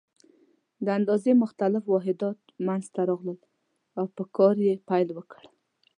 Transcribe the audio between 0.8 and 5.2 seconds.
د اندازې مختلف واحدات منځته راغلل او په کار یې پیل